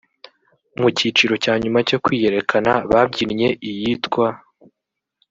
Mu 0.79 0.89
cyiciro 0.97 1.33
cya 1.43 1.53
nyuma 1.61 1.79
cyo 1.87 1.97
kwiyerekana 2.03 2.71
babyinnye 2.91 3.49
iyitwa 3.69 4.25